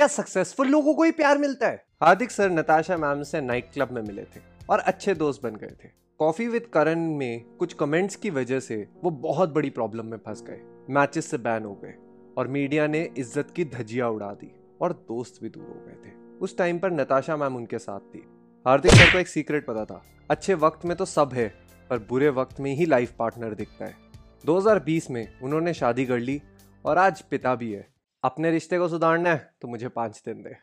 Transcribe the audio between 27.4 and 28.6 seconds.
भी है। अपने